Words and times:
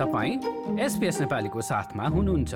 तपाईँ 0.00 0.80
एसपिएस 0.80 1.20
नेपालीको 1.20 1.60
साथमा 1.60 2.04
हुनुहुन्छ। 2.08 2.54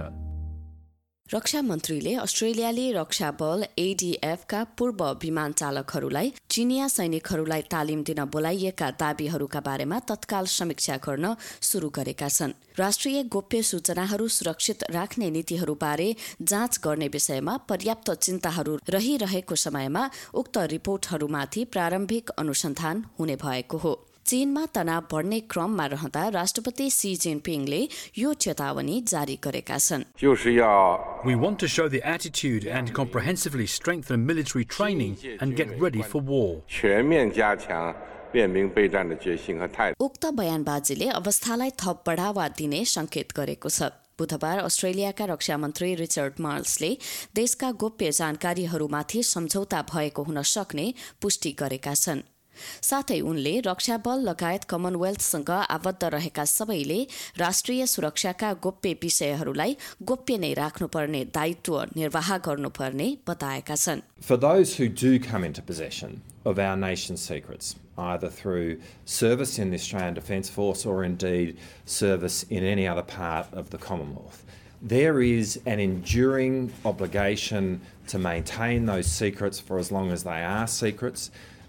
रक्षा 1.27 1.61
मन्त्रीले 1.63 2.15
अस्ट्रेलियाले 2.15 2.93
रक्षा 2.93 3.31
बल 3.31 3.65
एडीएफका 3.79 4.63
पूर्व 4.79 5.05
विमान 5.23 5.53
चालकहरूलाई 5.53 6.33
चिनिया 6.51 6.89
सैनिकहरूलाई 6.89 7.63
तालिम 7.71 8.03
दिन 8.03 8.25
बोलाइएका 8.25 8.91
दावीहरूका 8.91 9.61
बारेमा 9.61 9.99
तत्काल 9.99 10.47
समीक्षा 10.47 10.97
गर्न 10.97 11.35
शुरू 11.63 11.89
गरेका 11.89 12.29
छन्। 12.29 12.53
राष्ट्रिय 12.79 13.23
गोप्य 13.25 13.63
सूचनाहरू 13.63 14.29
सुरक्षित 14.29 14.85
राख्ने 14.91 15.31
नीतिहरूबारे 15.31 16.09
जाँच 16.43 16.81
गर्ने 16.85 17.09
विषयमा 17.09 17.57
पर्याप्त 17.69 18.11
चिन्ताहरू 18.11 18.79
रहिरहेको 18.89 19.55
समयमा 19.57 20.09
उक्त 20.35 20.59
रिपोर्टहरूमाथि 20.73 21.65
प्रारम्भिक 21.65 22.31
अनुसन्धान 22.39 23.05
हुने 23.19 23.37
भएको 23.37 23.79
हो। 23.79 23.95
चीनमा 24.27 24.65
तनाव 24.75 25.03
बढ्ने 25.13 25.39
क्रममा 25.53 25.87
रहँदा 25.87 26.23
राष्ट्रपति 26.37 26.91
सी 26.91 27.15
जिनपिङले 27.25 27.81
यो 28.19 28.33
चेतावनी 28.45 29.01
जारी 29.03 29.37
गरेका 29.45 29.79
छन्। 29.79 30.05
We 31.25 31.35
want 31.37 31.59
to 31.59 31.69
show 31.69 31.89
the 31.89 32.03
attitude 32.03 32.65
and 32.67 32.93
comprehensively 32.93 33.67
strengthen 33.67 34.27
military 34.27 34.65
training 34.65 35.17
and 35.41 35.57
get 35.57 35.69
ready 35.79 36.03
for 36.03 36.21
war. 36.23 36.51
उक्त 40.01 40.25
बयानबाजीले 40.39 41.09
अवस्थालाई 41.09 41.71
थप 41.83 42.03
बढावा 42.07 42.49
दिने 42.59 42.85
संकेत 42.85 43.33
गरेको 43.37 43.69
छ। 43.69 43.93
बुधबार 44.19 44.59
अस्ट्रेलियाका 44.59 45.25
रक्षा 45.25 45.57
मन्त्री 45.59 45.95
रिचर्ड 45.95 46.35
मार्ल्सले 46.41 46.91
देशका 47.35 47.71
गोप्य 47.83 48.11
जानकारीहरूमाथि 48.19 49.23
सम्झौता 49.23 49.81
भएको 49.95 50.23
हुन 50.23 50.43
सक्ने 50.43 50.87
पुष्टि 51.23 51.51
गरेका 51.59 51.95
छन्। 51.95 52.23
साथै 52.90 53.20
उनले 53.32 53.54
रक्षा 53.66 53.98
बल 54.06 54.20
लगायत 54.30 54.64
कमनवेल्थसँग 54.72 55.52
आबद्ध 55.76 56.04
रहेका 56.16 56.46
सबैले 56.54 57.00
राष्ट्रिय 57.40 57.86
सुरक्षाका 57.94 58.54
गोप्य 58.66 58.94
विषयहरूलाई 59.04 59.76
गोप्य 60.12 60.38
नै 60.44 60.54
राख्नुपर्ने 60.62 61.24
दायित्व 61.38 61.76
निर्वाह 62.00 62.38
गर्नुपर्ने 62.48 63.08
बताएका 63.28 63.76
छन् 63.84 64.02
For 64.30 64.38
those 64.38 64.76
who 64.78 64.90
do 65.04 65.20
come 65.20 65.44
into 65.44 65.62
possession 65.62 66.22
of 66.46 66.60
our 66.60 66.76
nation's 66.76 67.22
secrets, 67.22 67.76
either 67.98 68.30
through 68.30 68.80
service 69.06 69.60
in 69.60 69.72
the 69.72 69.80
Australian 69.84 70.14
Defence 70.14 70.50
Force 70.50 70.86
or 70.86 71.04
indeed 71.04 71.58
service 71.86 72.44
in 72.50 72.64
any 72.64 72.88
other 72.88 73.04
part 73.04 73.54
of 73.54 73.70
the 73.70 73.78
Commonwealth, 73.78 74.44
there 74.82 75.22
is 75.22 75.60
an 75.66 75.80
enduring 75.80 76.72
obligation 76.86 77.82
to 78.08 78.18
maintain 78.18 78.86
those 78.86 79.08
secrets 79.08 79.60
for 79.60 79.78
as 79.78 79.92
long 79.92 80.12
as 80.12 80.24
they 80.24 80.42
are 80.44 80.68
secrets 80.68 81.32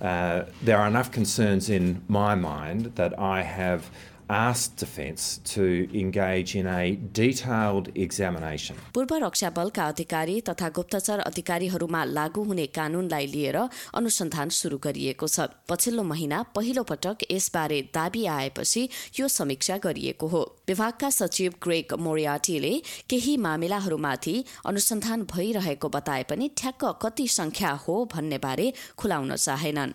uh, 0.00 0.44
there 0.62 0.78
are 0.78 0.86
enough 0.86 1.10
concerns 1.10 1.68
in 1.68 2.02
my 2.08 2.34
mind 2.34 2.92
that 2.96 3.18
I 3.18 3.42
have 3.42 3.90
asked 4.30 4.76
Defence 4.76 5.40
to 5.44 5.88
engage 5.92 6.54
in 6.54 6.66
a 6.66 6.96
detailed 7.12 7.88
examination. 7.96 8.76
पूर्व 8.94 9.14
रक्षा 9.26 9.50
बलका 9.50 9.86
अधिकारी 9.88 10.40
तथा 10.40 10.68
गुप्तचर 10.68 11.18
अधिकारीहरूमा 11.20 12.04
लागू 12.04 12.42
हुने 12.44 12.66
कानूनलाई 12.66 13.26
लिएर 13.26 13.56
अनुसन्धान 13.94 14.48
शुरू 14.48 14.78
गरिएको 14.78 15.26
छ। 15.28 15.48
पछिल्लो 15.68 16.02
महिना 16.02 16.42
पहिलो 16.54 16.82
पटक 16.82 17.26
यसबारे 17.30 17.80
दावी 17.94 18.24
आएपछि 18.26 18.88
यो 19.20 19.28
समीक्षा 19.28 19.78
गरिएको 19.78 20.26
हो। 20.26 20.42
विभागका 20.68 21.10
सचिव 21.10 21.54
ग्रेग 21.62 21.94
मोरियाटीले 21.98 22.74
केही 23.10 23.36
मामिलाहरूमाथि 23.36 24.36
अनुसन्धान 24.66 25.26
भइरहेको 25.34 25.88
बताए 25.88 26.22
पनि 26.30 26.50
ठ्याक्क 26.56 26.84
कति 27.02 27.28
संख्या 27.28 27.70
हो 27.84 28.04
भन्ने 28.14 28.38
बारे 28.38 28.72
खुलाउन 28.96 29.36
चाहेनन्। 29.36 29.90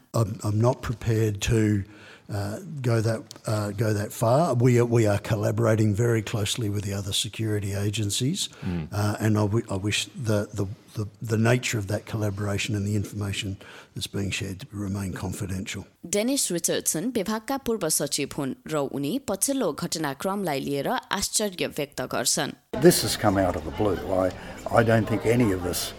I'm, 2.28 2.36
I'm 2.36 2.52
not 2.52 2.60
prepared 2.60 2.64
to 2.64 2.70
uh, 2.70 2.80
go 2.82 3.00
that 3.00 3.22
uh, 3.46 3.70
go 3.72 3.92
that 3.92 4.12
far. 4.12 4.54
We 4.54 4.78
are, 4.78 4.84
we 4.84 5.06
are 5.06 5.18
collaborating 5.18 5.94
very 5.94 6.22
closely 6.22 6.68
with 6.68 6.84
the 6.84 6.92
other 6.92 7.12
security 7.12 7.72
agencies, 7.74 8.48
uh, 8.92 9.16
and 9.18 9.36
I, 9.36 9.40
w- 9.40 9.66
I 9.68 9.74
wish 9.74 10.06
the, 10.14 10.48
the, 10.54 10.66
the 10.94 11.08
the 11.20 11.36
nature 11.36 11.76
of 11.78 11.86
that 11.88 12.06
collaboration 12.06 12.76
and 12.76 12.86
the 12.86 12.94
information 12.94 13.56
that's 13.94 14.06
being 14.06 14.30
shared 14.30 14.60
to 14.60 14.66
remain 14.72 15.12
confidential. 15.12 15.84
Dennis 16.06 16.50
Richardson 16.52 17.10
विभागका 17.16 17.56
पूर्व 17.66 17.88
सचिव 17.88 18.28
हुन् 18.38 18.54
र 18.72 18.76
उनी 18.94 19.18
पछिल्लो 19.28 19.72
घटनाक्रमलाई 19.72 20.60
लिएर 20.60 20.88
आश्चर्य 20.88 21.66
व्यक्त 21.76 22.00
गर्छन् 22.14 22.52
This 22.80 23.02
has 23.02 23.16
come 23.16 23.38
out 23.38 23.56
of 23.56 23.64
the 23.64 23.72
blue. 23.72 23.98
I, 24.12 24.30
I 24.70 24.82
don't 24.84 25.06
think 25.08 25.26
any 25.26 25.50
of 25.52 25.66
us 25.66 25.92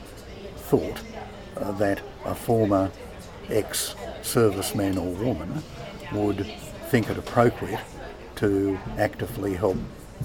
thought 0.69 1.01
uh, 1.57 1.71
that 1.83 1.99
a 2.25 2.33
former 2.35 2.89
ex 3.49 3.95
serviceman 4.23 4.95
or 4.97 5.11
woman 5.25 5.61
would 6.12 6.46
think 6.90 7.10
it 7.10 7.18
appropriate 7.18 7.80
to 8.36 8.78
actively 8.98 9.54
help 9.54 9.76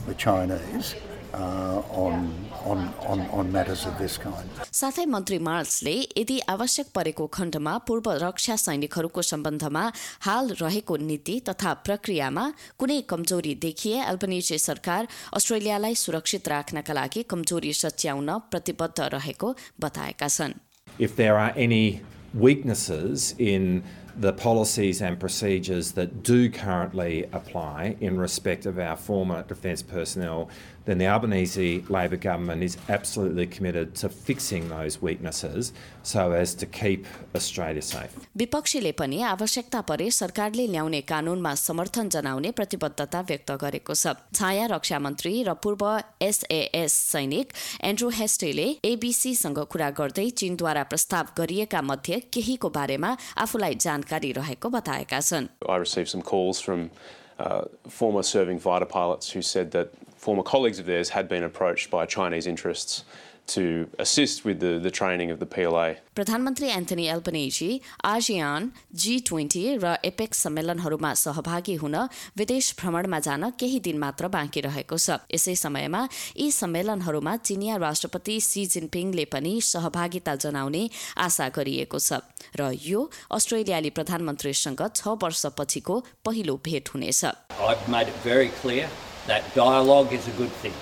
the 0.08 0.14
Chinese 0.14 0.96
uh, 1.34 1.82
on, 1.92 2.34
on, 2.66 2.94
on, 3.08 3.22
on 3.32 3.52
matters 3.52 3.86
of 3.86 3.98
this 3.98 4.18
kind. 4.18 4.50
साथै 4.72 5.06
मन्त्री 5.06 5.38
मार्ल्सले 5.48 5.94
यदि 6.18 6.40
आवश्यक 6.56 6.88
परेको 6.96 7.28
खण्डमा 7.38 7.78
पूर्व 7.88 8.10
रक्षा 8.24 8.56
सैनिकहरूको 8.66 9.22
सम्बन्धमा 9.32 9.84
हाल 10.28 10.50
रहेको 10.62 10.98
नीति 11.10 11.40
तथा 11.50 11.74
प्रक्रियामा 11.88 12.46
कुनै 12.80 13.00
कमजोरी 13.12 13.56
देखिए 13.66 14.02
अल्बनिजी 14.12 14.58
सरकार 14.68 15.08
अस्ट्रेलियालाई 15.40 15.96
सुरक्षित 16.04 16.48
राख्नका 16.56 16.94
लागि 17.00 17.24
कमजोरी 17.32 17.74
सच्याउन 17.84 18.30
प्रतिबद्ध 18.52 19.00
रहेको 19.16 19.56
बताएका 19.86 20.28
छन् 20.38 20.60
If 21.00 21.16
there 21.16 21.38
are 21.38 21.54
any 21.56 22.02
weaknesses 22.34 23.34
in 23.40 23.84
the 24.19 24.33
policies 24.33 25.03
and 25.03 25.21
procedures 25.21 25.93
that 25.93 26.23
do 26.23 26.49
currently 26.51 27.25
apply 27.33 27.97
in 28.01 28.19
respect 28.19 28.65
of 28.65 28.79
our 28.79 28.97
former 28.97 29.43
defence 29.43 29.83
personnel, 29.83 30.49
then 30.87 30.99
the 30.99 31.07
Albanese 31.07 31.85
Labor 31.89 32.17
government 32.17 32.63
is 32.63 32.79
absolutely 32.89 33.47
committed 33.47 33.95
to 33.97 34.09
fixing 34.09 34.69
those 34.69 35.03
weaknesses 35.03 35.73
so 36.03 36.33
as 36.33 36.55
to 36.55 36.65
keep 36.65 37.07
Australia 37.35 37.83
safe. 37.83 38.13
विपक्षीले 38.37 38.93
पनि 39.01 39.21
आवश्यकता 39.23 39.81
परे 39.91 40.11
सरकारले 40.11 40.67
ल्याउने 40.67 41.01
कानूनमा 41.11 41.55
समर्थन 41.55 42.09
जनाउने 42.17 42.51
प्रतिबद्धता 42.61 43.21
व्यक्त 43.31 43.51
गरेको 43.65 43.95
छ 43.95 44.15
छाया 44.39 44.67
रक्षा 44.75 44.99
मन्त्री 45.07 45.35
र 45.49 45.55
पूर्व 45.67 45.85
एसएएस 46.29 46.93
सैनिक 47.13 47.53
एन्ड्रू 47.91 48.09
हेस्टेले 48.21 48.69
एबीसीसँग 48.93 49.59
कुरा 49.75 49.91
गर्दै 50.01 50.29
चीनद्वारा 50.43 50.83
प्रस्ताव 50.95 51.35
गरिएका 51.39 51.83
मध्ये 51.91 52.21
केहीको 52.33 52.69
बारेमा 52.79 53.15
आफूलाई 53.47 53.75
जानकारी 54.01 54.33
रहेको 54.33 54.69
बताएका 54.71 55.21
छन् 55.21 55.49
I 55.69 55.77
received 55.77 56.09
some 56.09 56.23
calls 56.23 56.61
from 56.61 56.91
uh, 57.39 57.63
former 57.89 58.23
serving 58.23 58.59
fighter 58.61 58.87
pilots 58.87 59.31
who 59.31 59.43
said 59.43 59.71
that 59.73 59.89
former 60.17 60.43
colleagues 60.43 60.79
of 60.79 60.87
theirs 60.87 61.11
had 61.11 61.29
been 61.29 61.45
approached 61.45 61.91
by 61.91 62.07
Chinese 62.07 62.47
interests 62.47 63.05
to 63.48 63.88
assist 64.00 64.46
with 64.46 64.60
the, 64.60 64.80
the 64.80 64.92
training 64.92 65.32
of 65.32 65.40
the 65.40 65.46
PLA. 65.46 65.96
प्रधानमन्त्री 66.16 66.68
Anthony 66.70 67.06
Albanese 67.08 67.70
ASEAN 68.06 68.72
G 69.04 69.14
twenty 69.28 69.64
र 69.84 69.96
APEC 70.06 70.38
सम्मेलनहरूमा 70.46 71.14
सहभागी 71.22 71.76
हुन 71.84 71.96
विदेश 72.38 72.74
भ्रमणमा 72.82 73.20
जान 73.28 73.50
केही 73.60 73.80
दिन 73.88 73.98
मात्र 74.00 74.28
बाँकी 74.36 74.62
रहेको 74.68 74.98
छ 74.98 75.18
यसै 75.36 75.56
समयमा 75.64 76.02
यी 76.38 76.52
सम्मेलनहरूमा 76.52 77.36
चिनिया 77.50 77.78
राष्ट्रपति 77.86 78.40
सी 78.50 78.66
जिनपिङले 78.76 79.26
पनि 79.36 79.54
सहभागिता 79.72 80.36
जनाउने 80.46 80.84
आशा 81.28 81.50
गरिएको 81.58 82.00
छ 82.00 82.22
र 82.60 82.72
यो 82.90 83.10
अस्ट्रेलियाली 83.40 83.90
प्रधानमन्त्रीसँग 84.00 84.88
छ 84.96 85.18
वर्षपछिको 85.24 86.00
पहिलो 86.26 86.60
भेट 86.70 86.96
हुनेछ 86.96 87.24
I've 87.72 87.88
made 87.90 88.08
it 88.08 88.24
very 88.24 88.50
clear 88.62 88.88
that 89.28 89.54
dialogue 89.56 90.14
is 90.14 90.28
a 90.28 90.38
good 90.38 90.52
thing. 90.64 90.74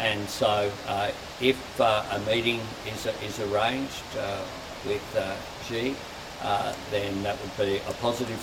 And 0.00 0.28
so 0.28 0.70
uh, 0.88 1.10
if 1.40 1.80
uh, 1.80 2.02
a 2.10 2.18
meeting 2.20 2.60
is, 2.86 3.06
is 3.22 3.40
arranged 3.40 4.16
uh, 4.18 4.42
with 4.84 5.02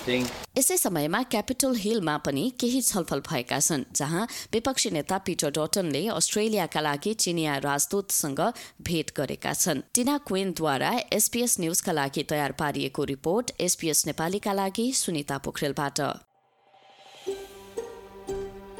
thing. 0.04 0.24
यसै 0.56 0.76
समयमा 0.76 1.22
क्यापिटल 1.32 1.74
हिलमा 1.82 2.16
पनि 2.26 2.42
केही 2.60 2.80
छलफल 2.82 3.20
भएका 3.28 3.58
छन् 3.60 3.84
जहाँ 3.96 4.26
विपक्षी 4.52 4.90
नेता 4.96 5.18
पिटर 5.28 5.50
डटनले 5.58 6.02
अस्ट्रेलियाका 6.16 6.80
लागि 6.80 7.12
चिनिया 7.24 7.56
राजदूतसँग 7.68 8.40
भेट 8.88 9.14
गरेका 9.16 9.52
छन् 9.54 9.84
टिना 9.94 10.18
क्वेनद्वारा 10.28 10.90
एसपीएस 11.20 11.56
न्यूजका 11.60 11.92
लागि 12.00 12.22
तयार 12.34 12.52
पारिएको 12.60 13.04
रिपोर्ट 13.14 13.54
एसपीएस 13.68 14.06
नेपालीका 14.06 14.52
लागि 14.60 14.92
सुनिता 15.04 15.38
पोखरेलबाट 15.46 16.00